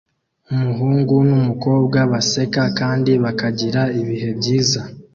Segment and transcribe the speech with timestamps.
[0.53, 4.81] Umuhungu numukobwa baseka kandi bakagira ibihe byiza